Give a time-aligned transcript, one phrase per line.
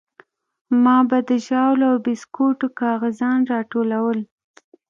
[0.83, 4.17] ما به د ژاولو او بيسکوټو کاغذان راټولول.